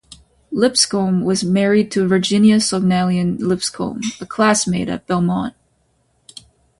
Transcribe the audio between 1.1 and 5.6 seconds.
was married to Virginia Sognalian Lipscomb, a classmate at Belmont.